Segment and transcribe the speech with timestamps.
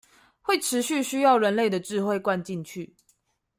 [0.41, 2.95] 會持續需要人類的智慧灌進去